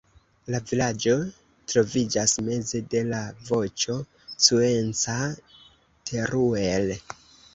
[0.53, 1.11] La vilaĝo
[1.73, 3.19] troviĝas meze de la
[3.49, 3.97] vojo
[4.45, 6.91] Cuenca-Teruel.